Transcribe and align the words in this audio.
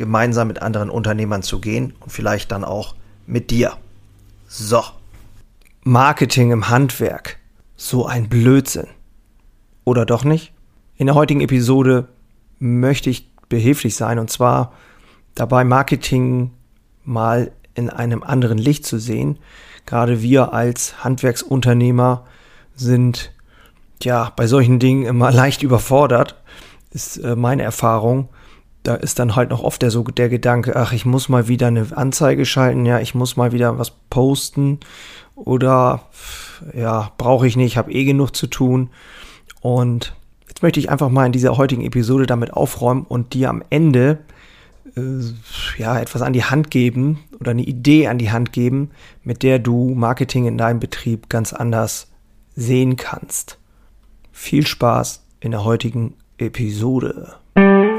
gemeinsam 0.00 0.48
mit 0.48 0.62
anderen 0.62 0.88
Unternehmern 0.88 1.42
zu 1.42 1.60
gehen 1.60 1.92
und 2.00 2.10
vielleicht 2.10 2.50
dann 2.50 2.64
auch 2.64 2.94
mit 3.26 3.50
dir. 3.50 3.74
So. 4.48 4.82
Marketing 5.82 6.50
im 6.52 6.70
Handwerk. 6.70 7.38
So 7.76 8.06
ein 8.06 8.30
Blödsinn. 8.30 8.86
Oder 9.84 10.06
doch 10.06 10.24
nicht? 10.24 10.52
In 10.96 11.06
der 11.06 11.14
heutigen 11.14 11.42
Episode 11.42 12.08
möchte 12.58 13.10
ich 13.10 13.30
behilflich 13.50 13.94
sein 13.94 14.18
und 14.18 14.30
zwar 14.30 14.72
dabei 15.34 15.64
Marketing 15.64 16.52
mal 17.04 17.52
in 17.74 17.90
einem 17.90 18.22
anderen 18.22 18.58
Licht 18.58 18.86
zu 18.86 18.98
sehen. 18.98 19.38
Gerade 19.84 20.22
wir 20.22 20.54
als 20.54 21.04
Handwerksunternehmer 21.04 22.24
sind 22.74 23.32
ja 24.02 24.32
bei 24.34 24.46
solchen 24.46 24.78
Dingen 24.78 25.04
immer 25.04 25.30
leicht 25.42 25.62
überfordert, 25.62 26.36
ist 26.90 27.18
äh, 27.18 27.36
meine 27.36 27.64
Erfahrung 27.64 28.30
da 28.82 28.94
ist 28.94 29.18
dann 29.18 29.36
halt 29.36 29.50
noch 29.50 29.62
oft 29.62 29.82
der, 29.82 29.90
so 29.90 30.02
der 30.02 30.28
Gedanke, 30.28 30.76
ach, 30.76 30.92
ich 30.92 31.04
muss 31.04 31.28
mal 31.28 31.48
wieder 31.48 31.66
eine 31.66 31.86
Anzeige 31.94 32.46
schalten, 32.46 32.86
ja, 32.86 33.00
ich 33.00 33.14
muss 33.14 33.36
mal 33.36 33.52
wieder 33.52 33.78
was 33.78 33.92
posten 34.08 34.80
oder 35.34 36.02
ja, 36.74 37.12
brauche 37.18 37.46
ich 37.46 37.56
nicht, 37.56 37.76
habe 37.76 37.92
eh 37.92 38.04
genug 38.04 38.34
zu 38.34 38.46
tun. 38.46 38.90
Und 39.60 40.14
jetzt 40.48 40.62
möchte 40.62 40.80
ich 40.80 40.90
einfach 40.90 41.10
mal 41.10 41.26
in 41.26 41.32
dieser 41.32 41.56
heutigen 41.56 41.84
Episode 41.84 42.26
damit 42.26 42.52
aufräumen 42.52 43.04
und 43.04 43.34
dir 43.34 43.50
am 43.50 43.62
Ende 43.70 44.18
äh, 44.96 45.00
ja 45.78 45.98
etwas 45.98 46.22
an 46.22 46.32
die 46.32 46.44
Hand 46.44 46.70
geben 46.70 47.20
oder 47.38 47.50
eine 47.50 47.62
Idee 47.62 48.08
an 48.08 48.18
die 48.18 48.30
Hand 48.30 48.52
geben, 48.52 48.90
mit 49.22 49.42
der 49.42 49.58
du 49.58 49.94
Marketing 49.94 50.46
in 50.46 50.58
deinem 50.58 50.80
Betrieb 50.80 51.28
ganz 51.28 51.52
anders 51.52 52.10
sehen 52.56 52.96
kannst. 52.96 53.58
Viel 54.32 54.66
Spaß 54.66 55.24
in 55.40 55.50
der 55.50 55.64
heutigen 55.64 56.14
Episode. 56.38 57.39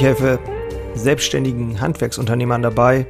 Ich 0.00 0.06
helfe 0.06 0.38
selbstständigen 0.94 1.78
Handwerksunternehmern 1.78 2.62
dabei, 2.62 3.06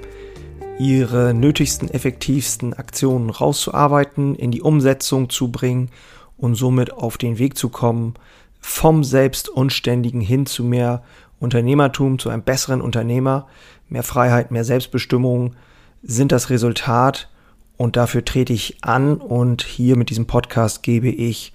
ihre 0.76 1.32
nötigsten, 1.32 1.88
effektivsten 1.88 2.74
Aktionen 2.74 3.30
rauszuarbeiten, 3.30 4.34
in 4.34 4.50
die 4.50 4.60
Umsetzung 4.60 5.30
zu 5.30 5.52
bringen 5.52 5.90
und 6.36 6.56
somit 6.56 6.92
auf 6.92 7.16
den 7.16 7.38
Weg 7.38 7.56
zu 7.56 7.68
kommen, 7.68 8.14
vom 8.58 9.04
Selbstunständigen 9.04 10.20
hin 10.20 10.46
zu 10.46 10.64
mehr 10.64 11.04
Unternehmertum, 11.38 12.18
zu 12.18 12.28
einem 12.28 12.42
besseren 12.42 12.80
Unternehmer. 12.80 13.46
Mehr 13.88 14.02
Freiheit, 14.02 14.50
mehr 14.50 14.64
Selbstbestimmung 14.64 15.54
sind 16.02 16.32
das 16.32 16.50
Resultat 16.50 17.28
und 17.76 17.94
dafür 17.94 18.24
trete 18.24 18.52
ich 18.52 18.78
an 18.82 19.18
und 19.18 19.62
hier 19.62 19.94
mit 19.94 20.10
diesem 20.10 20.26
Podcast 20.26 20.82
gebe 20.82 21.08
ich 21.08 21.52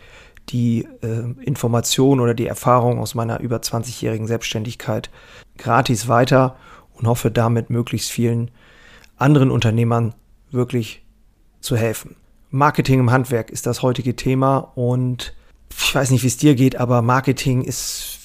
die 0.49 0.87
äh, 1.01 1.43
Information 1.43 2.19
oder 2.19 2.33
die 2.33 2.47
Erfahrung 2.47 2.99
aus 2.99 3.15
meiner 3.15 3.39
über 3.39 3.57
20-jährigen 3.57 4.27
Selbstständigkeit 4.27 5.09
gratis 5.57 6.07
weiter 6.07 6.55
und 6.93 7.07
hoffe 7.07 7.31
damit 7.31 7.69
möglichst 7.69 8.11
vielen 8.11 8.51
anderen 9.17 9.51
Unternehmern 9.51 10.13
wirklich 10.51 11.03
zu 11.61 11.75
helfen. 11.75 12.15
Marketing 12.51 12.99
im 12.99 13.11
Handwerk 13.11 13.49
ist 13.49 13.65
das 13.65 13.81
heutige 13.81 14.15
Thema 14.15 14.71
und 14.75 15.33
ich 15.69 15.93
weiß 15.93 16.11
nicht, 16.11 16.23
wie 16.23 16.27
es 16.27 16.37
dir 16.37 16.55
geht, 16.55 16.75
aber 16.77 17.01
Marketing 17.01 17.61
ist, 17.61 18.19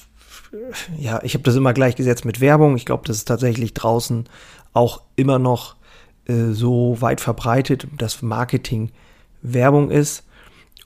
ja, 0.97 1.21
ich 1.23 1.33
habe 1.33 1.43
das 1.43 1.55
immer 1.55 1.73
gleichgesetzt 1.73 2.23
mit 2.23 2.39
Werbung. 2.39 2.75
Ich 2.77 2.85
glaube, 2.85 3.03
das 3.05 3.17
ist 3.17 3.25
tatsächlich 3.25 3.73
draußen 3.73 4.29
auch 4.73 5.01
immer 5.15 5.39
noch 5.39 5.75
äh, 6.25 6.51
so 6.51 6.97
weit 7.01 7.19
verbreitet, 7.19 7.87
dass 7.97 8.21
Marketing 8.21 8.91
Werbung 9.41 9.89
ist. 9.89 10.23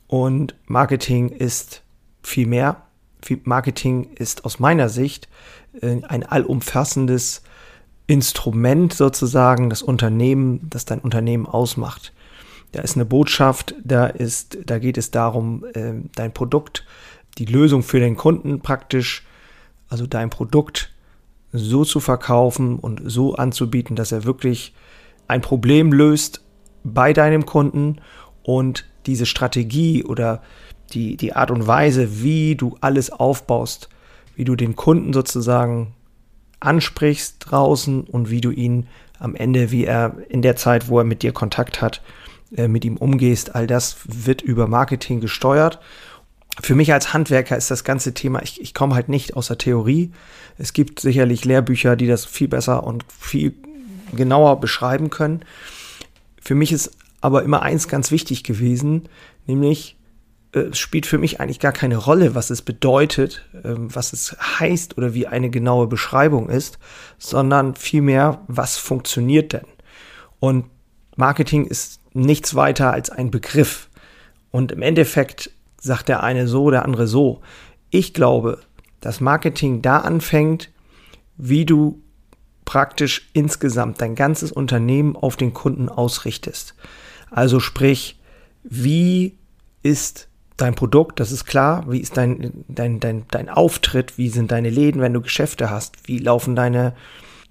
Und 0.08 0.56
Marketing 0.66 1.30
ist 1.30 1.84
viel 2.22 2.48
mehr. 2.48 2.84
Marketing 3.44 4.10
ist 4.16 4.46
aus 4.46 4.60
meiner 4.60 4.90
Sicht 4.90 5.28
äh, 5.82 6.02
ein 6.04 6.24
allumfassendes 6.24 7.42
Instrument 8.08 8.94
sozusagen, 8.94 9.70
das 9.70 9.82
Unternehmen, 9.82 10.68
das 10.70 10.86
dein 10.86 11.00
Unternehmen 11.00 11.48
ausmacht. 11.48 12.14
Da 12.72 12.82
ist 12.82 12.96
eine 12.96 13.06
Botschaft, 13.06 13.74
da 13.84 14.06
ist, 14.06 14.58
da 14.66 14.80
geht 14.80 14.98
es 14.98 15.10
darum, 15.10 15.66
äh, 15.74 15.94
dein 16.14 16.34
Produkt, 16.34 16.86
die 17.38 17.46
Lösung 17.46 17.84
für 17.84 18.00
den 18.00 18.16
Kunden 18.16 18.60
praktisch, 18.60 19.26
also 19.90 20.06
dein 20.06 20.30
Produkt 20.30 20.92
so 21.52 21.86
zu 21.86 22.00
verkaufen 22.00 22.78
und 22.78 23.02
so 23.06 23.36
anzubieten, 23.36 23.96
dass 23.96 24.12
er 24.12 24.26
wirklich 24.26 24.74
ein 25.28 25.42
Problem 25.42 25.92
löst 25.92 26.42
bei 26.84 27.14
deinem 27.14 27.46
Kunden 27.46 27.98
und 28.44 28.86
diese 29.08 29.26
Strategie 29.26 30.04
oder 30.04 30.42
die, 30.94 31.18
die 31.18 31.34
Art 31.34 31.52
und 31.52 31.68
Weise, 31.68 32.22
wie 32.22 32.56
du 32.56 32.78
alles 32.82 33.12
aufbaust, 33.12 33.90
wie 34.36 34.44
du 34.44 34.56
den 34.56 34.76
Kunden 34.76 35.14
sozusagen 35.14 35.94
ansprichst 36.60 37.38
draußen 37.40 38.04
und 38.04 38.30
wie 38.30 38.42
du 38.42 38.52
ihn 38.52 38.88
am 39.20 39.36
Ende, 39.36 39.72
wie 39.72 39.86
er 39.86 40.18
in 40.30 40.42
der 40.42 40.56
Zeit, 40.56 40.88
wo 40.90 41.00
er 41.00 41.06
mit 41.06 41.24
dir 41.24 41.32
Kontakt 41.32 41.82
hat, 41.82 42.02
äh, 42.56 42.68
mit 42.68 42.86
ihm 42.86 42.98
umgehst, 42.98 43.56
all 43.56 43.68
das 43.68 43.98
wird 44.06 44.42
über 44.42 44.68
Marketing 44.68 45.22
gesteuert. 45.22 45.80
Für 46.62 46.76
mich 46.76 46.94
als 46.94 47.14
Handwerker 47.14 47.58
ist 47.58 47.72
das 47.72 47.84
ganze 47.84 48.14
Thema, 48.14 48.42
ich, 48.42 48.62
ich 48.62 48.74
komme 48.74 48.96
halt 48.96 49.10
nicht 49.10 49.36
aus 49.36 49.48
der 49.48 49.58
Theorie. 49.58 50.12
Es 50.58 50.74
gibt 50.74 51.00
sicherlich 51.00 51.44
Lehrbücher, 51.44 51.96
die 51.96 52.08
das 52.08 52.26
viel 52.26 52.48
besser 52.48 52.86
und 52.86 53.04
viel 53.12 53.54
genauer 54.16 54.60
beschreiben 54.60 55.10
können. 55.10 55.42
Für 56.42 56.56
mich 56.56 56.72
ist 56.72 56.92
aber 57.26 57.42
immer 57.42 57.64
eins 57.64 57.88
ganz 57.88 58.12
wichtig 58.12 58.44
gewesen, 58.44 59.10
nämlich 59.48 59.98
äh, 60.54 60.60
es 60.60 60.78
spielt 60.78 61.08
für 61.08 61.18
mich 61.18 61.42
eigentlich 61.42 61.60
gar 61.60 61.72
keine 61.72 61.98
Rolle, 61.98 62.36
was 62.36 62.52
es 62.52 62.62
bedeutet, 62.62 63.44
ähm, 63.64 63.88
was 63.96 64.14
es 64.14 64.38
heißt 64.60 64.96
oder 65.00 65.16
wie 65.16 65.26
eine 65.26 65.50
genaue 65.50 65.88
Beschreibung 65.88 66.50
ist, 66.50 66.78
sondern 67.18 67.74
vielmehr, 67.74 68.44
was 68.48 68.78
funktioniert 68.78 69.54
denn? 69.54 69.66
Und 70.40 70.66
Marketing 71.16 71.66
ist 71.66 72.00
nichts 72.14 72.54
weiter 72.54 72.94
als 72.94 73.10
ein 73.10 73.32
Begriff. 73.32 73.90
Und 74.52 74.72
im 74.72 74.84
Endeffekt 74.84 75.50
sagt 75.82 76.10
der 76.10 76.22
eine 76.22 76.48
so, 76.48 76.70
der 76.70 76.86
andere 76.86 77.08
so. 77.08 77.42
Ich 77.90 78.14
glaube, 78.14 78.60
dass 79.02 79.20
Marketing 79.20 79.82
da 79.82 79.98
anfängt, 79.98 80.70
wie 81.38 81.66
du 81.66 82.04
praktisch 82.66 83.32
insgesamt 83.34 84.00
dein 84.00 84.14
ganzes 84.14 84.52
Unternehmen 84.52 85.16
auf 85.16 85.38
den 85.38 85.56
Kunden 85.56 85.90
ausrichtest. 85.90 86.76
Also 87.32 87.60
sprich, 87.60 88.20
wie 88.64 89.36
ist 89.84 90.28
dein 90.58 90.76
Produkt, 90.76 91.20
das 91.20 91.32
ist 91.32 91.46
klar, 91.46 91.86
wie 91.90 92.00
ist 92.00 92.18
dein, 92.18 92.66
dein, 92.68 93.00
dein, 93.00 93.26
dein 93.30 93.50
Auftritt, 93.50 94.18
wie 94.18 94.30
sind 94.30 94.52
deine 94.52 94.70
Läden, 94.70 95.02
wenn 95.02 95.14
du 95.14 95.22
Geschäfte 95.22 95.70
hast, 95.70 96.08
wie 96.08 96.18
laufen 96.18 96.56
deine, 96.56 96.94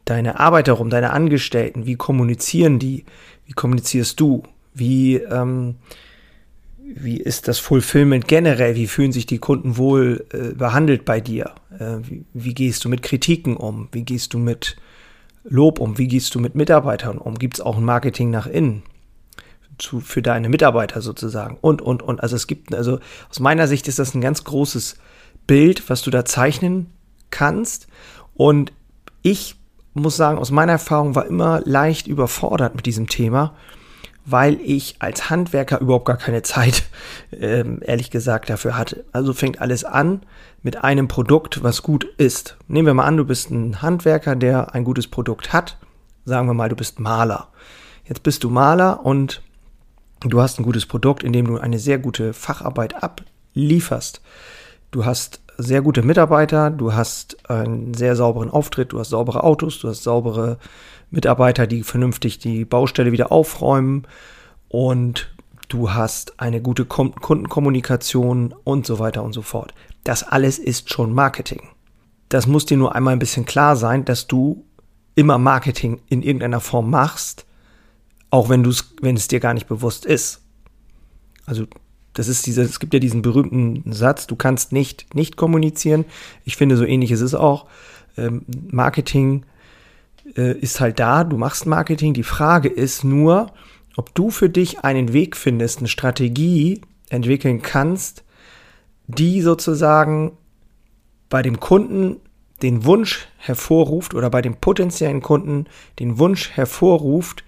deine 0.05 0.41
Arbeiter 0.41 0.75
rum, 0.75 0.91
deine 0.91 1.11
Angestellten, 1.11 1.87
wie 1.87 1.97
kommunizieren 1.97 2.79
die, 2.79 3.05
wie 3.47 3.53
kommunizierst 3.53 4.19
du, 4.19 4.43
wie, 4.73 5.17
ähm, 5.17 5.76
wie 6.79 7.19
ist 7.19 7.49
das 7.49 7.59
Fulfillment 7.59 8.26
generell, 8.26 8.75
wie 8.75 8.87
fühlen 8.87 9.12
sich 9.12 9.26
die 9.26 9.38
Kunden 9.38 9.76
wohl 9.76 10.26
äh, 10.32 10.55
behandelt 10.55 11.05
bei 11.05 11.21
dir, 11.21 11.53
äh, 11.79 11.97
wie, 12.03 12.25
wie 12.32 12.55
gehst 12.55 12.85
du 12.85 12.88
mit 12.88 13.03
Kritiken 13.03 13.56
um, 13.56 13.88
wie 13.93 14.03
gehst 14.03 14.32
du 14.32 14.38
mit 14.38 14.76
Lob 15.44 15.79
um, 15.79 15.99
wie 15.99 16.09
gehst 16.09 16.35
du 16.35 16.41
mit 16.41 16.55
Mitarbeitern 16.55 17.19
um, 17.19 17.38
gibt 17.38 17.55
es 17.55 17.61
auch 17.61 17.76
ein 17.76 17.85
Marketing 17.85 18.31
nach 18.31 18.47
innen, 18.47 18.82
zu, 19.79 20.00
für 20.00 20.23
deine 20.23 20.49
Mitarbeiter 20.49 21.00
sozusagen 21.00 21.59
und, 21.61 21.82
und, 21.82 22.03
und. 22.03 22.23
Also 22.23 22.37
es 22.37 22.47
gibt, 22.47 22.75
also 22.75 22.99
aus 23.31 23.41
meiner 23.41 23.67
Sicht 23.67 23.88
ist 23.88 23.99
das 23.99 24.15
ein 24.15 24.21
ganz 24.21 24.44
großes 24.44 24.97
Bild, 25.47 25.88
was 25.91 26.03
du 26.03 26.11
da 26.11 26.25
zeichnen 26.25 26.91
kannst. 27.31 27.87
Und 28.35 28.73
ich 29.23 29.56
muss 29.94 30.17
sagen, 30.17 30.38
aus 30.38 30.50
meiner 30.50 30.73
Erfahrung 30.73 31.15
war 31.15 31.26
immer 31.26 31.61
leicht 31.65 32.06
überfordert 32.06 32.75
mit 32.75 32.87
diesem 32.87 33.09
Thema, 33.09 33.55
weil 34.26 34.59
ich 34.61 34.97
als 35.00 35.31
Handwerker 35.31 35.81
überhaupt 35.81 36.06
gar 36.06 36.17
keine 36.17 36.43
Zeit, 36.43 36.85
ähm, 37.32 37.81
ehrlich 37.82 38.11
gesagt, 38.11 38.50
dafür 38.50 38.76
hatte. 38.76 39.05
Also 39.12 39.32
fängt 39.32 39.61
alles 39.61 39.85
an 39.85 40.23
mit 40.62 40.82
einem 40.82 41.09
Produkt, 41.09 41.62
was 41.62 41.82
gut 41.82 42.05
ist. 42.17 42.56
Nehmen 42.69 42.87
wir 42.87 42.94
mal 42.94 43.05
an, 43.05 43.17
du 43.17 43.25
bist 43.25 43.50
ein 43.50 43.82
Handwerker, 43.82 44.35
der 44.35 44.75
ein 44.75 44.85
gutes 44.85 45.06
Produkt 45.06 45.53
hat. 45.53 45.79
Sagen 46.25 46.49
wir 46.49 46.55
mal, 46.55 46.71
du 46.71 46.76
bist 46.76 47.00
Maler. 47.00 47.49
Jetzt 48.06 48.23
bist 48.23 48.44
du 48.44 48.50
Maler 48.50 49.05
und 49.05 49.43
du 50.32 50.41
hast 50.41 50.59
ein 50.59 50.65
gutes 50.65 50.87
Produkt, 50.87 51.23
in 51.23 51.32
dem 51.32 51.47
du 51.47 51.59
eine 51.59 51.79
sehr 51.79 51.99
gute 51.99 52.32
Facharbeit 52.32 53.03
ablieferst. 53.03 54.21
Du 54.91 55.05
hast 55.05 55.41
sehr 55.59 55.82
gute 55.82 56.03
Mitarbeiter, 56.03 56.71
du 56.71 56.93
hast 56.93 57.49
einen 57.50 57.94
sehr 57.94 58.17
sauberen 58.17 58.50
Auftritt, 58.50 58.93
du 58.93 58.99
hast 58.99 59.11
saubere 59.11 59.44
Autos, 59.44 59.79
du 59.81 59.88
hast 59.88 60.03
saubere 60.03 60.59
Mitarbeiter, 61.11 61.67
die 61.67 61.82
vernünftig 61.82 62.38
die 62.38 62.65
Baustelle 62.65 63.12
wieder 63.12 63.31
aufräumen 63.31 64.06
und 64.69 65.31
du 65.69 65.93
hast 65.93 66.41
eine 66.41 66.61
gute 66.61 66.85
Kundenkommunikation 66.85 68.55
und 68.65 68.87
so 68.87 68.99
weiter 68.99 69.23
und 69.23 69.32
so 69.32 69.43
fort. 69.43 69.75
Das 70.03 70.23
alles 70.23 70.59
ist 70.59 70.93
schon 70.93 71.12
Marketing. 71.12 71.62
Das 72.29 72.47
muss 72.47 72.67
dir 72.67 72.76
nur 72.76 72.94
einmal 72.94 73.12
ein 73.12 73.21
bisschen 73.21 73.47
klar 73.47 73.76
sein, 73.76 74.05
dass 74.05 74.26
du 74.26 74.65
immer 75.15 75.38
Marketing 75.38 76.00
in 76.09 76.23
irgendeiner 76.23 76.61
Form 76.61 76.91
machst, 76.91 77.47
auch 78.35 78.49
wenn 78.49 78.65
du 78.65 78.71
es, 78.71 78.93
wenn 79.01 79.15
es 79.15 79.29
dir 79.29 79.39
gar 79.39 79.55
nicht 79.55 79.69
bewusst 79.69 80.05
ist. 80.05 80.43
Also 81.47 81.67
das 82.15 82.27
ist 82.27 82.47
dieser, 82.47 82.63
es 82.63 82.81
gibt 82.81 82.93
ja 82.93 82.99
diesen 82.99 83.23
berühmten 83.23 83.93
Satz, 83.93 84.27
du 84.27 84.35
kannst 84.35 84.73
nicht 84.73 85.15
nicht 85.15 85.37
kommunizieren. 85.37 86.05
Ich 86.45 86.57
finde, 86.57 86.77
so 86.77 86.85
ähnlich 86.85 87.13
ist 87.13 87.21
es 87.21 87.37
auch. 87.37 87.67
Ähm, 88.17 88.45
Marketing 88.73 89.47
äh, 90.37 90.59
ist 90.59 90.81
halt 90.81 90.99
da, 90.99 91.23
du 91.23 91.37
machst 91.37 91.65
Marketing. 91.67 92.13
Die 92.13 92.25
Frage 92.25 92.69
ist 92.69 93.05
nur, 93.05 93.53
ob 93.95 94.13
du 94.17 94.31
für 94.31 94.51
dich 94.51 94.81
einen 94.81 95.13
Weg 95.13 95.37
findest, 95.37 95.79
eine 95.79 95.89
Strategie 95.89 96.81
entwickeln 97.11 97.63
kannst, 97.63 98.25
die 99.07 99.43
sozusagen 99.43 100.33
bei 101.29 101.41
dem 101.43 101.61
Kunden 101.61 102.17
den 102.63 102.85
Wunsch 102.85 103.29
hervorruft 103.37 104.13
oder 104.13 104.29
bei 104.29 104.43
dem 104.43 104.57
potenziellen 104.57 105.23
Kunden 105.23 105.67
den 106.01 106.19
Wunsch 106.19 106.51
hervorruft, 106.51 107.45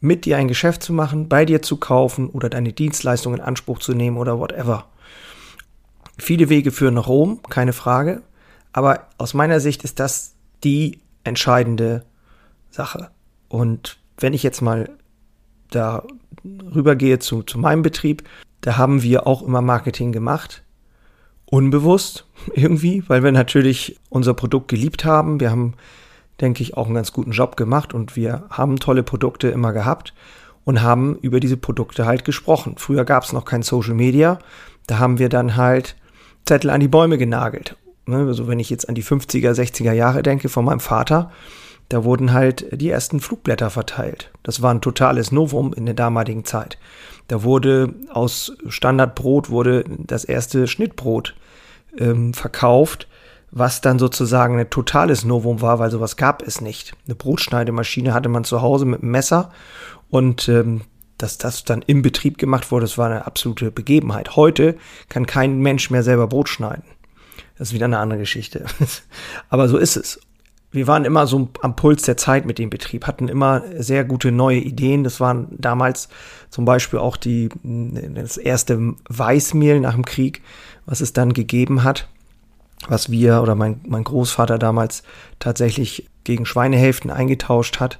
mit 0.00 0.24
dir 0.24 0.36
ein 0.36 0.48
Geschäft 0.48 0.82
zu 0.82 0.92
machen, 0.92 1.28
bei 1.28 1.44
dir 1.44 1.62
zu 1.62 1.76
kaufen 1.76 2.28
oder 2.28 2.48
deine 2.48 2.72
Dienstleistung 2.72 3.34
in 3.34 3.40
Anspruch 3.40 3.78
zu 3.78 3.94
nehmen 3.94 4.16
oder 4.16 4.38
whatever. 4.38 4.86
Viele 6.18 6.48
Wege 6.48 6.72
führen 6.72 6.94
nach 6.94 7.08
Rom, 7.08 7.40
keine 7.48 7.72
Frage, 7.72 8.22
aber 8.72 9.08
aus 9.18 9.34
meiner 9.34 9.60
Sicht 9.60 9.84
ist 9.84 10.00
das 10.00 10.34
die 10.64 11.00
entscheidende 11.24 12.04
Sache. 12.70 13.10
Und 13.48 13.98
wenn 14.18 14.34
ich 14.34 14.42
jetzt 14.42 14.60
mal 14.60 14.90
da 15.70 16.04
rübergehe 16.44 17.18
zu, 17.18 17.42
zu 17.42 17.58
meinem 17.58 17.82
Betrieb, 17.82 18.22
da 18.60 18.76
haben 18.76 19.02
wir 19.02 19.26
auch 19.26 19.42
immer 19.42 19.62
Marketing 19.62 20.12
gemacht. 20.12 20.62
Unbewusst 21.46 22.26
irgendwie, 22.54 23.02
weil 23.08 23.22
wir 23.22 23.32
natürlich 23.32 23.98
unser 24.10 24.34
Produkt 24.34 24.68
geliebt 24.68 25.04
haben. 25.04 25.40
Wir 25.40 25.50
haben 25.50 25.74
denke 26.40 26.62
ich, 26.62 26.76
auch 26.76 26.86
einen 26.86 26.94
ganz 26.94 27.12
guten 27.12 27.32
Job 27.32 27.56
gemacht 27.56 27.94
und 27.94 28.16
wir 28.16 28.44
haben 28.50 28.78
tolle 28.78 29.02
Produkte 29.02 29.48
immer 29.48 29.72
gehabt 29.72 30.14
und 30.64 30.82
haben 30.82 31.16
über 31.16 31.40
diese 31.40 31.56
Produkte 31.56 32.06
halt 32.06 32.24
gesprochen. 32.24 32.74
Früher 32.76 33.04
gab 33.04 33.24
es 33.24 33.32
noch 33.32 33.44
kein 33.44 33.62
Social 33.62 33.94
Media, 33.94 34.38
da 34.86 34.98
haben 34.98 35.18
wir 35.18 35.28
dann 35.28 35.56
halt 35.56 35.96
Zettel 36.44 36.70
an 36.70 36.80
die 36.80 36.88
Bäume 36.88 37.18
genagelt. 37.18 37.76
Ne, 38.06 38.18
also 38.26 38.48
wenn 38.48 38.58
ich 38.58 38.70
jetzt 38.70 38.88
an 38.88 38.94
die 38.94 39.04
50er, 39.04 39.52
60er 39.52 39.92
Jahre 39.92 40.22
denke 40.22 40.48
von 40.48 40.64
meinem 40.64 40.80
Vater, 40.80 41.30
da 41.88 42.04
wurden 42.04 42.32
halt 42.32 42.66
die 42.80 42.90
ersten 42.90 43.20
Flugblätter 43.20 43.70
verteilt. 43.70 44.30
Das 44.42 44.62
war 44.62 44.72
ein 44.72 44.80
totales 44.80 45.32
Novum 45.32 45.72
in 45.72 45.86
der 45.86 45.94
damaligen 45.94 46.44
Zeit. 46.44 46.78
Da 47.28 47.42
wurde 47.42 47.94
aus 48.10 48.56
Standardbrot 48.66 49.50
wurde 49.50 49.84
das 49.88 50.24
erste 50.24 50.66
Schnittbrot 50.66 51.34
ähm, 51.98 52.34
verkauft 52.34 53.08
was 53.50 53.80
dann 53.80 53.98
sozusagen 53.98 54.58
ein 54.58 54.70
totales 54.70 55.24
Novum 55.24 55.60
war, 55.60 55.78
weil 55.78 55.90
sowas 55.90 56.16
gab 56.16 56.42
es 56.46 56.60
nicht. 56.60 56.94
Eine 57.06 57.14
Brotschneidemaschine 57.14 58.12
hatte 58.12 58.28
man 58.28 58.44
zu 58.44 58.62
Hause 58.62 58.84
mit 58.84 59.02
einem 59.02 59.10
Messer 59.10 59.50
und 60.10 60.48
ähm, 60.48 60.82
dass 61.16 61.38
das 61.38 61.64
dann 61.64 61.82
im 61.82 62.02
Betrieb 62.02 62.38
gemacht 62.38 62.70
wurde, 62.70 62.84
das 62.84 62.96
war 62.96 63.06
eine 63.06 63.26
absolute 63.26 63.70
Begebenheit. 63.70 64.36
Heute 64.36 64.76
kann 65.08 65.26
kein 65.26 65.58
Mensch 65.58 65.90
mehr 65.90 66.04
selber 66.04 66.28
Brot 66.28 66.48
schneiden. 66.48 66.84
Das 67.58 67.68
ist 67.68 67.74
wieder 67.74 67.86
eine 67.86 67.98
andere 67.98 68.20
Geschichte. 68.20 68.66
Aber 69.48 69.68
so 69.68 69.78
ist 69.78 69.96
es. 69.96 70.20
Wir 70.70 70.86
waren 70.86 71.06
immer 71.06 71.26
so 71.26 71.48
am 71.62 71.76
Puls 71.76 72.02
der 72.02 72.18
Zeit 72.18 72.44
mit 72.44 72.58
dem 72.58 72.68
Betrieb, 72.68 73.06
hatten 73.06 73.26
immer 73.26 73.64
sehr 73.78 74.04
gute 74.04 74.30
neue 74.30 74.58
Ideen. 74.58 75.02
Das 75.02 75.18
waren 75.18 75.48
damals 75.58 76.10
zum 76.50 76.66
Beispiel 76.66 76.98
auch 76.98 77.16
die, 77.16 77.48
das 77.62 78.36
erste 78.36 78.94
Weißmehl 79.08 79.80
nach 79.80 79.94
dem 79.94 80.04
Krieg, 80.04 80.42
was 80.84 81.00
es 81.00 81.14
dann 81.14 81.32
gegeben 81.32 81.84
hat 81.84 82.06
was 82.86 83.10
wir 83.10 83.42
oder 83.42 83.54
mein, 83.54 83.80
mein 83.86 84.04
Großvater 84.04 84.58
damals 84.58 85.02
tatsächlich 85.38 86.08
gegen 86.24 86.46
Schweinehälften 86.46 87.10
eingetauscht 87.10 87.80
hat. 87.80 87.98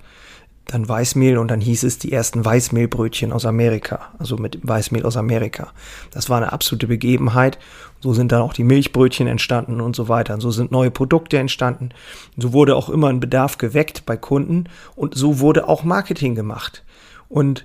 Dann 0.66 0.86
Weißmehl 0.86 1.38
und 1.38 1.48
dann 1.48 1.62
hieß 1.62 1.82
es 1.84 1.98
die 1.98 2.12
ersten 2.12 2.44
Weißmehlbrötchen 2.44 3.32
aus 3.32 3.46
Amerika, 3.46 4.12
also 4.18 4.36
mit 4.36 4.58
Weißmehl 4.62 5.06
aus 5.06 5.16
Amerika. 5.16 5.72
Das 6.10 6.28
war 6.28 6.36
eine 6.36 6.52
absolute 6.52 6.86
Begebenheit. 6.86 7.58
So 8.00 8.12
sind 8.12 8.32
dann 8.32 8.42
auch 8.42 8.52
die 8.52 8.64
Milchbrötchen 8.64 9.26
entstanden 9.26 9.80
und 9.80 9.96
so 9.96 10.08
weiter. 10.08 10.34
Und 10.34 10.40
so 10.40 10.50
sind 10.50 10.70
neue 10.70 10.90
Produkte 10.90 11.38
entstanden. 11.38 11.88
So 12.36 12.52
wurde 12.52 12.76
auch 12.76 12.90
immer 12.90 13.08
ein 13.08 13.18
Bedarf 13.18 13.56
geweckt 13.56 14.04
bei 14.04 14.18
Kunden 14.18 14.64
und 14.94 15.14
so 15.14 15.40
wurde 15.40 15.66
auch 15.66 15.84
Marketing 15.84 16.34
gemacht. 16.34 16.84
Und 17.30 17.64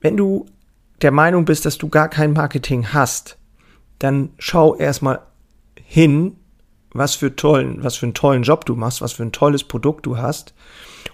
wenn 0.00 0.16
du 0.16 0.46
der 1.02 1.12
Meinung 1.12 1.44
bist, 1.44 1.66
dass 1.66 1.76
du 1.76 1.88
gar 1.88 2.08
kein 2.08 2.32
Marketing 2.32 2.94
hast, 2.94 3.36
dann 3.98 4.30
schau 4.38 4.74
erstmal 4.74 5.20
hin, 5.84 6.37
was 6.98 7.14
für 7.14 7.34
tollen, 7.34 7.82
was 7.82 7.96
für 7.96 8.06
einen 8.06 8.14
tollen 8.14 8.42
Job 8.42 8.64
du 8.64 8.74
machst, 8.74 9.00
was 9.00 9.12
für 9.12 9.22
ein 9.22 9.32
tolles 9.32 9.64
Produkt 9.64 10.06
du 10.06 10.18
hast 10.18 10.54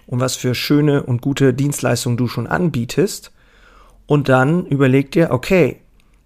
und 0.07 0.19
was 0.19 0.35
für 0.35 0.55
schöne 0.55 1.03
und 1.03 1.21
gute 1.21 1.53
Dienstleistungen 1.53 2.17
du 2.17 2.27
schon 2.27 2.47
anbietest. 2.47 3.31
Und 4.07 4.29
dann 4.29 4.65
überleg 4.65 5.11
dir, 5.11 5.31
okay, 5.31 5.81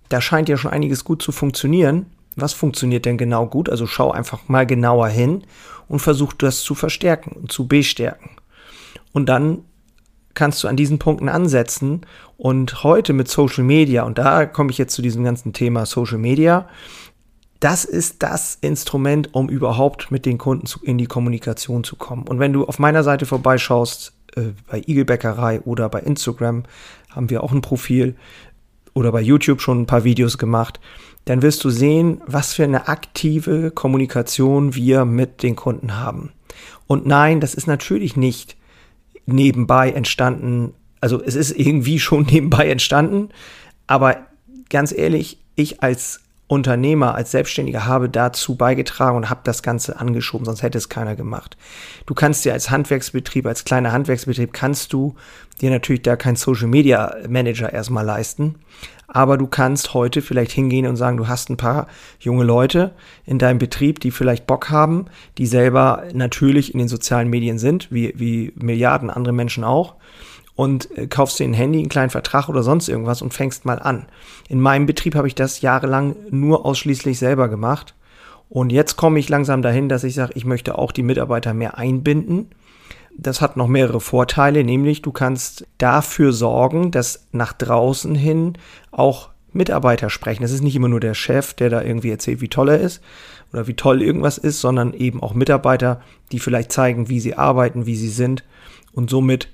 da 0.10 0.22
scheint 0.22 0.50
ja 0.50 0.58
schon 0.58 0.72
einiges 0.72 1.04
gut 1.04 1.22
zu 1.22 1.32
funktionieren. 1.32 2.08
Was 2.36 2.54
funktioniert 2.54 3.06
denn 3.06 3.18
genau 3.18 3.46
gut? 3.46 3.70
Also 3.70 3.88
schau 3.88 4.12
einfach 4.12 4.48
mal 4.48 4.66
genauer 4.66 5.08
hin 5.08 5.44
und 5.88 6.00
versuch 6.00 6.34
das 6.34 6.62
zu 6.62 6.76
verstärken 6.76 7.32
und 7.32 7.52
zu 7.52 7.68
bestärken. 7.68 8.32
Und 9.14 9.28
dann 9.28 9.64
kannst 10.34 10.64
du 10.64 10.68
an 10.68 10.78
diesen 10.78 11.00
Punkten 11.00 11.30
ansetzen. 11.30 12.02
Und 12.38 12.84
heute 12.84 13.12
mit 13.12 13.28
Social 13.28 13.66
Media, 13.66 14.04
und 14.04 14.18
da 14.18 14.46
komme 14.46 14.72
ich 14.72 14.78
jetzt 14.78 14.94
zu 14.94 15.02
diesem 15.02 15.26
ganzen 15.26 15.52
Thema 15.52 15.86
Social 15.86 16.18
Media, 16.18 16.70
das 17.60 17.84
ist 17.84 18.24
das 18.24 18.58
Instrument, 18.62 19.34
um 19.34 19.50
überhaupt 19.50 20.12
mit 20.12 20.26
den 20.26 20.38
Kunden 20.38 20.66
zu, 20.66 20.80
in 20.84 20.98
die 20.98 21.08
Kommunikation 21.08 21.84
zu 21.84 21.96
kommen. 21.98 22.28
Und 22.28 22.40
wenn 22.40 22.54
du 22.54 22.66
auf 22.66 22.80
meiner 22.80 23.04
Seite 23.04 23.26
vorbeischaust, 23.26 24.14
äh, 24.36 24.54
bei 24.68 24.82
Igelbäckerei 24.86 25.62
oder 25.62 25.90
bei 25.90 26.00
Instagram 26.00 26.64
haben 27.10 27.30
wir 27.30 27.44
auch 27.44 27.52
ein 27.52 27.62
Profil 27.62 28.16
oder 28.94 29.12
bei 29.12 29.22
YouTube 29.22 29.62
schon 29.62 29.82
ein 29.82 29.86
paar 29.88 30.04
Videos 30.04 30.38
gemacht, 30.38 30.80
dann 31.26 31.42
wirst 31.42 31.64
du 31.64 31.70
sehen, 31.70 32.22
was 32.26 32.54
für 32.54 32.64
eine 32.64 32.88
aktive 32.88 33.72
Kommunikation 33.72 34.74
wir 34.76 35.06
mit 35.06 35.44
den 35.44 35.56
Kunden 35.56 35.98
haben. 35.98 36.32
Und 36.88 37.06
nein, 37.06 37.40
das 37.40 37.54
ist 37.54 37.68
natürlich 37.68 38.16
nicht 38.16 38.56
nebenbei 39.26 39.92
entstanden. 39.92 40.74
Also 41.02 41.22
es 41.22 41.36
ist 41.36 41.52
irgendwie 41.52 42.00
schon 42.00 42.24
nebenbei 42.32 42.70
entstanden, 42.70 43.30
aber 43.86 44.28
ganz 44.70 44.92
ehrlich, 44.92 45.40
ich 45.56 45.84
als 45.84 46.22
Unternehmer, 46.50 47.14
als 47.14 47.30
Selbstständiger 47.30 47.86
habe 47.86 48.10
dazu 48.10 48.56
beigetragen 48.56 49.16
und 49.16 49.30
habe 49.30 49.42
das 49.44 49.62
Ganze 49.62 50.00
angeschoben, 50.00 50.46
sonst 50.46 50.64
hätte 50.64 50.80
es 50.80 50.90
keiner 50.90 51.16
gemacht. 51.16 51.58
Du 52.08 52.16
kannst 52.16 52.44
dir 52.44 52.54
als 52.54 52.72
Handwerksbetrieb, 52.72 53.46
als 53.46 53.66
kleiner 53.66 53.92
Handwerksbetrieb, 53.92 54.52
kannst 54.52 54.92
du 54.92 55.14
dir 55.62 55.70
natürlich 55.70 56.02
da 56.02 56.16
kein 56.16 56.36
Social 56.36 56.68
Media 56.68 57.16
Manager 57.30 57.72
erstmal 57.72 58.04
leisten. 58.04 58.56
Aber 59.08 59.38
du 59.38 59.46
kannst 59.46 59.94
heute 59.94 60.24
vielleicht 60.24 60.52
hingehen 60.52 60.88
und 60.88 60.96
sagen, 60.96 61.18
du 61.18 61.28
hast 61.28 61.52
ein 61.52 61.58
paar 61.58 61.86
junge 62.20 62.44
Leute 62.44 62.96
in 63.28 63.38
deinem 63.38 63.60
Betrieb, 63.60 64.00
die 64.00 64.10
vielleicht 64.10 64.48
Bock 64.48 64.72
haben, 64.72 65.06
die 65.38 65.46
selber 65.46 66.06
natürlich 66.14 66.74
in 66.74 66.80
den 66.80 66.88
sozialen 66.88 67.30
Medien 67.30 67.60
sind, 67.60 67.92
wie, 67.92 68.12
wie 68.18 68.54
Milliarden 68.56 69.12
andere 69.12 69.34
Menschen 69.34 69.64
auch 69.64 69.96
und 70.60 70.98
äh, 70.98 71.08
kaufst 71.08 71.40
dir 71.40 71.46
ein 71.46 71.54
Handy, 71.54 71.80
einen 71.80 71.88
kleinen 71.88 72.10
Vertrag 72.10 72.50
oder 72.50 72.64
sonst 72.64 72.90
irgendwas 72.90 73.22
und 73.22 73.34
fängst 73.34 73.64
mal 73.64 73.80
an. 73.80 74.08
In 74.50 74.60
meinem 74.60 74.88
Betrieb 74.88 75.16
habe 75.16 75.26
ich 75.26 75.34
das 75.34 75.62
jahrelang 75.62 76.18
nur 76.32 76.66
ausschließlich 76.66 77.18
selber 77.18 77.48
gemacht. 77.48 77.96
Und 78.50 78.70
jetzt 78.70 78.98
komme 78.98 79.20
ich 79.20 79.30
langsam 79.30 79.62
dahin, 79.62 79.88
dass 79.88 80.04
ich 80.04 80.16
sage, 80.16 80.34
ich 80.36 80.44
möchte 80.44 80.78
auch 80.78 80.92
die 80.92 81.02
Mitarbeiter 81.02 81.54
mehr 81.54 81.78
einbinden. 81.78 82.50
Das 83.18 83.40
hat 83.40 83.56
noch 83.56 83.70
mehrere 83.70 84.02
Vorteile, 84.02 84.66
nämlich 84.66 85.02
du 85.02 85.14
kannst 85.14 85.66
dafür 85.78 86.34
sorgen, 86.34 86.92
dass 86.92 87.28
nach 87.32 87.54
draußen 87.54 88.14
hin 88.14 88.58
auch 88.92 89.30
Mitarbeiter 89.54 90.10
sprechen. 90.10 90.44
Es 90.44 90.52
ist 90.52 90.62
nicht 90.62 90.76
immer 90.76 90.90
nur 90.90 91.00
der 91.00 91.14
Chef, 91.14 91.54
der 91.54 91.70
da 91.70 91.82
irgendwie 91.82 92.12
erzählt, 92.12 92.42
wie 92.42 92.50
toll 92.50 92.68
er 92.68 92.82
ist 92.82 93.02
oder 93.54 93.68
wie 93.68 93.76
toll 93.76 94.02
irgendwas 94.02 94.38
ist, 94.38 94.60
sondern 94.60 94.94
eben 94.94 95.24
auch 95.24 95.34
Mitarbeiter, 95.34 96.02
die 96.34 96.40
vielleicht 96.40 96.74
zeigen, 96.74 97.08
wie 97.08 97.22
sie 97.22 97.36
arbeiten, 97.36 97.86
wie 97.86 97.96
sie 97.96 98.10
sind. 98.10 98.44
Und 98.92 99.10
somit 99.10 99.48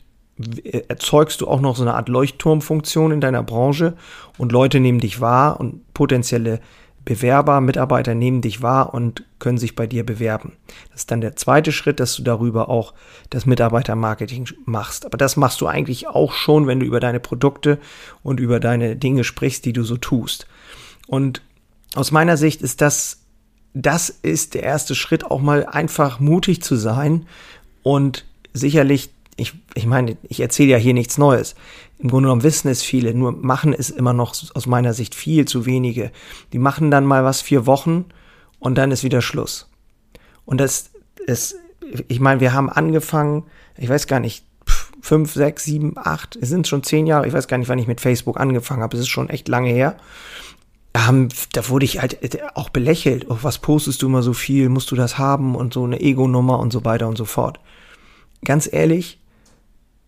erzeugst 0.89 1.41
du 1.41 1.47
auch 1.47 1.61
noch 1.61 1.75
so 1.75 1.83
eine 1.83 1.93
Art 1.93 2.09
Leuchtturmfunktion 2.09 3.11
in 3.11 3.21
deiner 3.21 3.43
Branche 3.43 3.95
und 4.37 4.51
Leute 4.51 4.79
nehmen 4.79 4.99
dich 4.99 5.21
wahr 5.21 5.59
und 5.59 5.93
potenzielle 5.93 6.59
Bewerber, 7.05 7.61
Mitarbeiter 7.61 8.15
nehmen 8.15 8.41
dich 8.41 8.63
wahr 8.63 8.93
und 8.93 9.23
können 9.37 9.59
sich 9.59 9.75
bei 9.75 9.85
dir 9.85 10.03
bewerben. 10.03 10.53
Das 10.89 11.01
ist 11.01 11.11
dann 11.11 11.21
der 11.21 11.35
zweite 11.35 11.71
Schritt, 11.71 11.99
dass 11.99 12.15
du 12.15 12.23
darüber 12.23 12.67
auch 12.67 12.95
das 13.29 13.45
Mitarbeitermarketing 13.45 14.49
machst. 14.65 15.05
Aber 15.05 15.17
das 15.17 15.37
machst 15.37 15.61
du 15.61 15.67
eigentlich 15.67 16.07
auch 16.07 16.33
schon, 16.33 16.65
wenn 16.65 16.79
du 16.79 16.85
über 16.85 16.99
deine 16.99 17.19
Produkte 17.19 17.79
und 18.23 18.39
über 18.39 18.59
deine 18.59 18.95
Dinge 18.95 19.23
sprichst, 19.23 19.65
die 19.65 19.73
du 19.73 19.83
so 19.83 19.97
tust. 19.97 20.47
Und 21.05 21.43
aus 21.93 22.11
meiner 22.11 22.37
Sicht 22.37 22.63
ist 22.63 22.81
das, 22.81 23.21
das 23.75 24.09
ist 24.09 24.55
der 24.55 24.63
erste 24.63 24.95
Schritt, 24.95 25.25
auch 25.25 25.41
mal 25.41 25.65
einfach 25.65 26.19
mutig 26.19 26.63
zu 26.63 26.75
sein 26.75 27.27
und 27.83 28.25
sicherlich 28.51 29.11
ich, 29.37 29.53
ich 29.73 29.85
meine, 29.85 30.17
ich 30.23 30.39
erzähle 30.39 30.71
ja 30.71 30.77
hier 30.77 30.93
nichts 30.93 31.17
Neues. 31.17 31.55
Im 31.99 32.09
Grunde 32.09 32.27
genommen 32.27 32.43
wissen 32.43 32.69
es 32.69 32.81
viele, 32.81 33.13
nur 33.13 33.31
machen 33.33 33.73
es 33.73 33.89
immer 33.89 34.13
noch 34.13 34.35
aus 34.53 34.65
meiner 34.65 34.93
Sicht 34.93 35.15
viel 35.15 35.45
zu 35.45 35.65
wenige. 35.65 36.11
Die 36.53 36.59
machen 36.59 36.91
dann 36.91 37.05
mal 37.05 37.23
was 37.23 37.41
vier 37.41 37.65
Wochen 37.65 38.05
und 38.59 38.77
dann 38.77 38.91
ist 38.91 39.03
wieder 39.03 39.21
Schluss. 39.21 39.69
Und 40.45 40.59
das 40.61 40.91
ist, 41.25 41.55
ich 42.07 42.19
meine, 42.19 42.39
wir 42.39 42.53
haben 42.53 42.69
angefangen, 42.69 43.43
ich 43.77 43.89
weiß 43.89 44.07
gar 44.07 44.19
nicht, 44.19 44.45
fünf, 45.01 45.33
sechs, 45.33 45.65
sieben, 45.65 45.93
acht, 45.97 46.35
es 46.35 46.49
sind 46.49 46.67
schon 46.67 46.83
zehn 46.83 47.05
Jahre, 47.05 47.27
ich 47.27 47.33
weiß 47.33 47.47
gar 47.47 47.57
nicht, 47.57 47.69
wann 47.69 47.77
ich 47.77 47.87
mit 47.87 48.01
Facebook 48.01 48.39
angefangen 48.39 48.81
habe, 48.81 48.95
es 48.95 49.03
ist 49.03 49.09
schon 49.09 49.29
echt 49.29 49.47
lange 49.47 49.69
her. 49.69 49.97
Da, 50.93 51.07
haben, 51.07 51.27
da 51.51 51.67
wurde 51.67 51.83
ich 51.83 51.99
halt 51.99 52.17
auch 52.55 52.69
belächelt. 52.69 53.29
Oh, 53.29 53.37
was 53.41 53.59
postest 53.59 54.01
du 54.01 54.07
immer 54.07 54.23
so 54.23 54.31
viel? 54.31 54.69
Musst 54.69 54.91
du 54.91 54.95
das 54.95 55.17
haben? 55.17 55.53
Und 55.53 55.73
so 55.73 55.83
eine 55.83 55.99
Ego-Nummer 55.99 56.57
und 56.57 56.71
so 56.71 56.85
weiter 56.85 57.09
und 57.09 57.17
so 57.17 57.25
fort. 57.25 57.59
Ganz 58.45 58.71
ehrlich, 58.71 59.19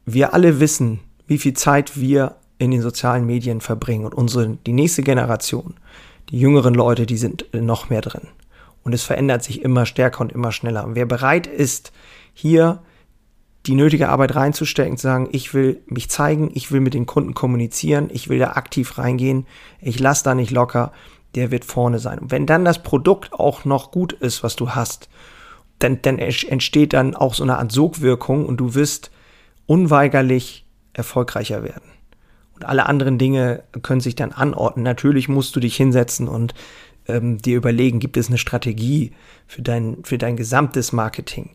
wir 0.08 0.34
alle 0.34 0.60
wissen, 0.60 1.02
wie 1.28 1.38
viel 1.38 1.54
Zeit 1.54 2.00
wir 2.00 2.38
in 2.58 2.72
den 2.72 2.82
sozialen 2.82 3.26
Medien 3.26 3.62
verbringen 3.62 4.06
und 4.06 4.16
unsere, 4.16 4.58
die 4.66 4.72
nächste 4.72 5.04
Generation, 5.04 5.76
die 6.30 6.40
jüngeren 6.40 6.74
Leute, 6.74 7.06
die 7.06 7.18
sind 7.18 7.46
noch 7.54 7.90
mehr 7.90 8.02
drin. 8.02 8.28
Und 8.84 8.94
es 8.94 9.04
verändert 9.04 9.44
sich 9.44 9.62
immer 9.62 9.86
stärker 9.86 10.22
und 10.22 10.32
immer 10.32 10.54
schneller. 10.54 10.86
Und 10.86 10.96
wer 10.96 11.06
bereit 11.06 11.46
ist, 11.46 11.92
hier 12.34 12.82
die 13.66 13.76
nötige 13.76 14.08
Arbeit 14.08 14.34
reinzustecken, 14.34 14.96
zu 14.96 15.04
sagen, 15.04 15.28
ich 15.34 15.54
will 15.54 15.82
mich 15.88 16.10
zeigen, 16.10 16.52
ich 16.54 16.72
will 16.72 16.80
mit 16.80 16.94
den 16.94 17.06
Kunden 17.06 17.34
kommunizieren, 17.34 18.10
ich 18.10 18.30
will 18.30 18.40
da 18.40 18.52
aktiv 18.52 18.98
reingehen, 18.98 19.46
ich 19.82 20.00
lasse 20.00 20.24
da 20.24 20.36
nicht 20.36 20.52
locker, 20.52 20.94
der 21.36 21.52
wird 21.52 21.66
vorne 21.66 22.00
sein. 22.00 22.20
Und 22.20 22.32
wenn 22.32 22.46
dann 22.46 22.64
das 22.64 22.82
Produkt 22.82 23.34
auch 23.34 23.66
noch 23.66 23.92
gut 23.92 24.14
ist, 24.14 24.42
was 24.42 24.56
du 24.56 24.70
hast, 24.70 25.10
dann, 25.80 26.02
dann 26.02 26.18
entsteht 26.18 26.94
dann 26.94 27.14
auch 27.14 27.34
so 27.34 27.44
eine 27.44 27.58
Art 27.58 27.74
Sogwirkung 27.74 28.46
und 28.46 28.56
du 28.56 28.74
wirst 28.74 29.12
unweigerlich 29.68 30.66
erfolgreicher 30.94 31.64
werden. 31.64 31.92
Und 32.56 32.66
alle 32.66 32.88
anderen 32.88 33.20
Dinge 33.20 33.64
können 33.84 34.02
sich 34.02 34.16
dann 34.16 34.32
anordnen. 34.32 34.84
Natürlich 34.84 35.30
musst 35.30 35.56
du 35.56 35.60
dich 35.60 35.76
hinsetzen 35.76 36.28
und 36.28 36.56
ähm, 37.08 37.38
dir 37.38 37.56
überlegen, 37.56 38.00
gibt 38.00 38.18
es 38.18 38.30
eine 38.30 38.40
Strategie 38.40 39.12
für 39.46 39.62
dein, 39.62 39.98
für 40.04 40.18
dein 40.18 40.36
gesamtes 40.36 40.92
Marketing. 40.92 41.52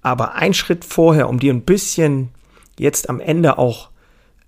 Aber 0.00 0.34
ein 0.34 0.54
Schritt 0.54 0.84
vorher, 0.84 1.28
um 1.28 1.38
dir 1.38 1.54
ein 1.54 1.62
bisschen 1.62 2.30
jetzt 2.78 3.08
am 3.08 3.20
Ende 3.20 3.58
auch 3.58 3.90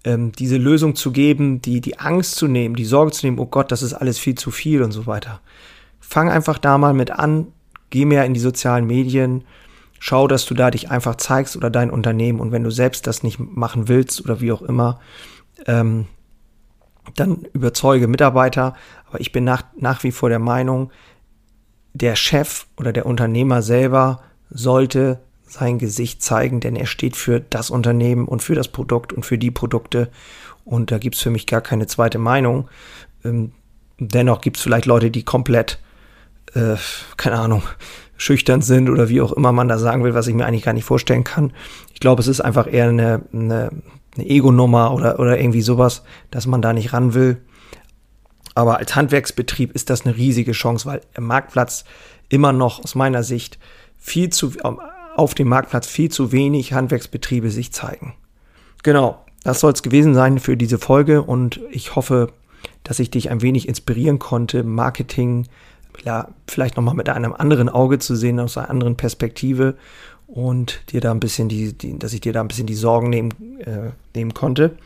ähm, 0.05 0.33
diese 0.33 0.57
Lösung 0.57 0.97
zu 0.97 1.13
geben, 1.13 1.63
die, 1.63 1.81
die 1.81 1.99
Angst 1.99 2.35
zu 2.35 2.49
nehmen, 2.49 2.75
die 2.75 2.85
Sorge 2.85 3.13
zu 3.13 3.27
nehmen, 3.27 3.39
oh 3.39 3.47
Gott, 3.47 3.71
das 3.71 3.83
ist 3.83 3.95
alles 3.95 4.19
viel 4.19 4.35
zu 4.35 4.51
viel 4.51 4.83
und 4.83 4.93
so 4.93 5.07
weiter. 5.07 5.41
Fang 6.01 6.29
einfach 6.29 6.59
da 6.59 6.79
mal 6.79 6.95
mit 6.95 7.11
an, 7.13 7.49
geh 7.91 8.05
mehr 8.05 8.25
in 8.25 8.35
die 8.35 8.41
sozialen 8.41 8.87
Medien, 8.87 9.45
Schau, 10.07 10.29
dass 10.29 10.45
du 10.45 10.53
da 10.53 10.71
dich 10.71 10.91
einfach 10.91 11.15
zeigst 11.15 11.57
oder 11.57 11.71
dein 11.71 11.91
Unternehmen. 11.91 12.39
Und 12.39 12.53
wenn 12.53 12.63
du 12.63 12.71
selbst 12.71 13.07
das 13.07 13.23
nicht 13.23 13.39
machen 13.39 13.89
willst 13.89 14.23
oder 14.23 14.43
wie 14.43 14.53
auch 14.53 14.61
immer, 14.61 15.01
ähm, 15.65 16.09
dann 17.15 17.47
überzeuge 17.55 18.07
Mitarbeiter. 18.07 18.75
Aber 19.09 19.19
ich 19.23 19.33
bin 19.33 19.45
nach, 19.45 19.63
nach 19.79 20.05
wie 20.05 20.13
vor 20.13 20.29
der 20.29 20.41
Meinung, 20.41 20.91
der 21.95 22.17
Chef 22.17 22.67
oder 22.77 22.93
der 22.93 23.07
Unternehmer 23.07 23.63
selber 23.63 24.21
sollte 24.51 25.21
sein 25.47 25.79
Gesicht 25.79 26.23
zeigen, 26.23 26.61
denn 26.61 26.77
er 26.77 26.85
steht 26.85 27.17
für 27.17 27.41
das 27.41 27.71
Unternehmen 27.71 28.29
und 28.29 28.43
für 28.43 28.55
das 28.55 28.69
Produkt 28.69 29.15
und 29.15 29.25
für 29.25 29.39
die 29.39 29.51
Produkte. 29.51 30.11
Und 30.67 30.91
da 30.91 30.99
gibt 30.99 31.15
es 31.15 31.23
für 31.23 31.31
mich 31.31 31.47
gar 31.47 31.63
keine 31.63 31.87
zweite 31.87 32.19
Meinung. 32.19 32.69
Ähm, 33.25 33.53
dennoch 33.99 34.43
gibt 34.43 34.59
es 34.59 34.63
vielleicht 34.63 34.85
Leute, 34.85 35.11
die 35.11 35.23
komplett, 35.23 35.79
äh, 36.55 36.77
keine 37.17 37.39
Ahnung, 37.39 37.63
schüchtern 38.17 38.63
sind 38.63 38.89
oder 38.89 39.09
wie 39.09 39.21
auch 39.21 39.33
immer 39.33 39.53
man 39.53 39.69
da 39.69 39.79
sagen 39.79 40.05
will, 40.05 40.15
was 40.15 40.27
ich 40.27 40.35
mir 40.35 40.47
eigentlich 40.47 40.65
gar 40.65 40.73
nicht 40.73 40.85
vorstellen 40.85 41.25
kann. 41.25 41.53
Ich 41.93 42.01
glaube, 42.01 42.21
es 42.21 42.29
ist 42.29 42.41
einfach 42.41 42.73
eher 42.73 42.89
eine, 42.89 43.23
eine, 43.33 43.71
eine 44.17 44.27
Ego-Nummer 44.27 44.95
oder, 44.95 45.19
oder 45.19 45.39
irgendwie 45.39 45.63
sowas, 45.63 46.05
dass 46.31 46.47
man 46.47 46.63
da 46.63 46.73
nicht 46.73 46.93
ran 46.93 47.15
will. 47.15 47.39
Aber 48.55 48.79
als 48.79 48.95
Handwerksbetrieb 48.95 49.73
ist 49.73 49.91
das 49.91 50.07
eine 50.07 50.17
riesige 50.17 50.53
Chance, 50.53 50.87
weil 50.87 51.01
im 51.17 51.25
Marktplatz 51.25 51.85
immer 52.29 52.53
noch 52.53 52.83
aus 52.83 52.95
meiner 52.95 53.23
Sicht 53.23 53.59
viel 53.99 54.31
zu, 54.31 54.53
auf 55.17 55.35
dem 55.35 55.49
Marktplatz 55.49 55.87
viel 55.87 56.11
zu 56.11 56.31
wenig 56.31 56.73
Handwerksbetriebe 56.73 57.51
sich 57.51 57.73
zeigen. 57.73 58.15
Genau, 58.83 59.25
das 59.43 59.61
soll 59.61 59.73
es 59.73 59.83
gewesen 59.83 60.15
sein 60.15 60.39
für 60.39 60.57
diese 60.57 60.79
Folge 60.79 61.23
und 61.23 61.61
ich 61.71 61.97
hoffe, 61.97 62.33
dass 62.83 62.99
ich 62.99 63.11
dich 63.11 63.31
ein 63.31 63.43
wenig 63.43 63.69
inspirieren 63.69 64.19
konnte, 64.19 64.63
Marketing 64.63 65.47
ja, 66.05 66.29
vielleicht 66.47 66.77
nochmal 66.77 66.95
mit 66.95 67.09
einem 67.09 67.33
anderen 67.33 67.69
Auge 67.69 67.99
zu 67.99 68.17
sehen, 68.17 68.41
aus 68.41 68.59
einer 68.59 68.71
anderen 68.71 68.97
Perspektive 68.97 69.77
und 70.27 70.81
dir 70.93 71.01
da 71.01 71.11
ein 71.11 71.21
bisschen 71.21 71.49
die, 71.49 71.73
die 71.73 71.99
dass 71.99 72.13
ich 72.13 72.21
dir 72.21 72.33
da 72.33 72.41
ein 72.41 72.49
bisschen 72.49 72.67
die 72.67 72.75
Sorgen 72.75 73.11
nehmen, 73.11 73.31
äh, 73.61 73.91
nehmen 74.15 74.35
konnte. 74.35 74.77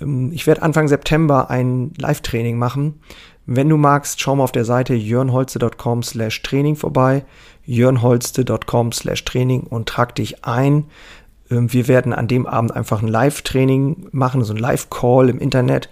Ähm, 0.00 0.30
ich 0.32 0.46
werde 0.46 0.62
Anfang 0.62 0.88
September 0.88 1.50
ein 1.50 1.92
Live-Training 1.96 2.58
machen. 2.58 3.00
Wenn 3.46 3.68
du 3.68 3.76
magst, 3.76 4.20
schau 4.20 4.36
mal 4.36 4.44
auf 4.44 4.52
der 4.52 4.64
Seite 4.64 4.94
jörnholze.com 4.94 6.02
slash 6.02 6.42
Training 6.42 6.76
vorbei, 6.76 7.24
jörnholze.com 7.64 8.92
slash 8.92 9.24
Training 9.24 9.62
und 9.62 9.88
trag 9.88 10.14
dich 10.14 10.44
ein. 10.44 10.84
Ähm, 11.50 11.72
wir 11.72 11.88
werden 11.88 12.12
an 12.12 12.28
dem 12.28 12.46
Abend 12.46 12.74
einfach 12.74 13.02
ein 13.02 13.08
Live-Training 13.08 14.08
machen, 14.12 14.44
so 14.44 14.52
ein 14.52 14.58
Live-Call 14.58 15.30
im 15.30 15.38
Internet. 15.38 15.88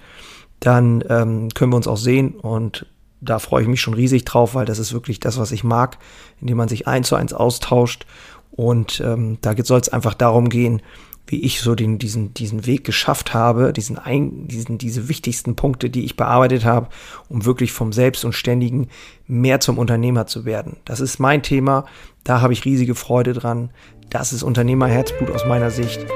Dann 0.61 1.05
ähm, 1.09 1.49
können 1.55 1.73
wir 1.73 1.77
uns 1.77 1.89
auch 1.89 1.99
sehen 1.99 2.35
und 2.35 2.87
da 3.21 3.39
freue 3.39 3.63
ich 3.63 3.69
mich 3.69 3.81
schon 3.81 3.95
riesig 3.95 4.25
drauf, 4.25 4.55
weil 4.55 4.67
das 4.67 4.79
ist 4.79 4.93
wirklich 4.93 5.21
das, 5.21 5.39
was 5.39 5.53
ich 5.53 5.65
mag, 5.65 5.99
indem 6.41 6.57
man 6.57 6.69
sich 6.69 6.87
eins 6.87 7.09
zu 7.09 7.17
eins 7.17 7.33
austauscht. 7.33 8.07
Und 8.51 9.01
ähm, 9.05 9.39
da 9.41 9.55
soll 9.63 9.81
es 9.81 9.89
einfach 9.89 10.15
darum 10.15 10.49
gehen, 10.49 10.83
wie 11.27 11.41
ich 11.41 11.61
so 11.61 11.75
den, 11.75 11.99
diesen, 11.99 12.33
diesen 12.35 12.67
Weg 12.67 12.85
geschafft 12.85 13.35
habe, 13.35 13.73
diesen, 13.73 13.99
ein, 13.99 14.47
diesen, 14.47 14.79
diese 14.79 15.09
wichtigsten 15.09 15.57
Punkte, 15.57 15.91
die 15.91 16.05
ich 16.05 16.17
bearbeitet 16.17 16.65
habe, 16.65 16.89
um 17.29 17.45
wirklich 17.45 17.73
vom 17.73 17.93
Selbst 17.93 18.25
und 18.25 18.33
Ständigen 18.33 18.89
mehr 19.27 19.61
zum 19.61 19.79
Unternehmer 19.79 20.27
zu 20.27 20.45
werden. 20.45 20.77
Das 20.85 21.01
ist 21.01 21.19
mein 21.19 21.43
Thema, 21.43 21.85
da 22.23 22.41
habe 22.41 22.53
ich 22.53 22.65
riesige 22.65 22.95
Freude 22.95 23.33
dran. 23.33 23.71
Das 24.09 24.33
ist 24.33 24.45
Unternehmerherzblut 24.45 25.31
aus 25.31 25.45
meiner 25.47 25.71
Sicht. 25.71 26.07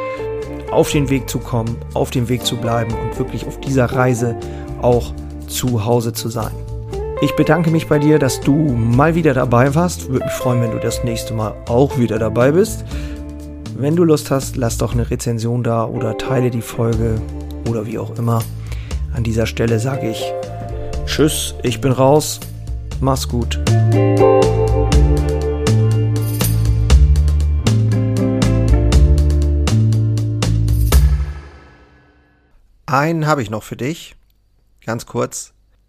Auf 0.71 0.93
den 0.93 1.11
Weg 1.11 1.29
zu 1.29 1.41
kommen, 1.41 1.77
auf 1.95 2.11
dem 2.11 2.29
Weg 2.29 2.47
zu 2.47 2.57
bleiben 2.57 2.95
und 2.95 3.19
wirklich 3.19 3.45
auf 3.47 3.59
dieser 3.59 3.87
Reise 3.87 4.39
auch 4.81 5.13
zu 5.49 5.85
Hause 5.85 6.13
zu 6.13 6.29
sein. 6.29 6.53
Ich 7.23 7.37
bedanke 7.37 7.71
mich 7.71 7.87
bei 7.87 7.99
dir, 7.99 8.19
dass 8.19 8.41
du 8.41 8.55
mal 8.55 9.15
wieder 9.15 9.35
dabei 9.35 9.75
warst. 9.75 10.09
Würde 10.09 10.25
mich 10.25 10.33
freuen, 10.33 10.63
wenn 10.63 10.71
du 10.71 10.79
das 10.79 11.05
nächste 11.05 11.35
Mal 11.35 11.55
auch 11.69 11.99
wieder 11.99 12.19
dabei 12.19 12.51
bist. 12.51 12.83
Wenn 13.77 13.95
du 13.95 14.05
Lust 14.05 14.31
hast, 14.31 14.57
lass 14.57 14.79
doch 14.79 14.95
eine 14.95 15.11
Rezension 15.11 15.63
da 15.63 15.85
oder 15.85 16.17
teile 16.17 16.51
die 16.51 16.63
Folge 16.63 17.21
oder 17.69 17.85
wie 17.85 17.99
auch 17.99 18.17
immer. 18.19 18.43
An 19.13 19.23
dieser 19.23 19.45
Stelle 19.45 19.79
sage 19.81 20.09
ich 20.09 20.33
Tschüss, 21.05 21.55
ich 21.63 21.83
bin 21.83 21.93
raus. 21.93 22.41
Mach's 23.01 23.29
gut. 23.29 23.61
Einen 32.87 33.27
habe 33.27 33.43
ich 33.43 33.51
noch 33.51 33.63
für 33.63 33.77
dich. 33.77 34.17
Ganz 34.87 35.05
kurz 35.05 35.53